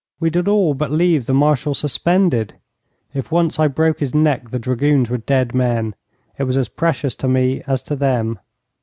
[0.19, 2.55] We did all but leave the Marshal suspended.
[3.13, 5.93] If once I broke his neck the dragoons were dead men.
[6.39, 8.39] It was as precious to me as to them.